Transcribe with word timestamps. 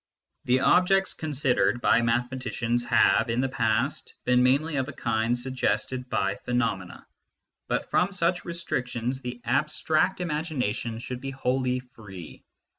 The 0.45 0.61
objects 0.61 1.13
considered 1.13 1.79
by 1.79 2.01
mathematicians 2.01 2.83
have, 2.85 3.29
in 3.29 3.39
the 3.39 3.47
past, 3.49 4.15
been 4.25 4.41
mainly 4.41 4.77
of 4.77 4.89
a 4.89 4.93
kind 4.93 5.37
suggested 5.37 6.09
by 6.09 6.37
phenomena; 6.43 7.05
but 7.67 7.91
from 7.91 8.11
such 8.11 8.43
restrictions 8.43 9.21
the 9.21 9.39
abstract 9.43 10.19
imagination 10.19 10.93
70 10.93 10.93
MYSTICISM 10.93 10.93
AND 10.93 10.95
LOGIC 10.95 11.05
should 11.05 11.21
be 11.21 11.29
wholly 11.29 11.79
free. 11.81 12.43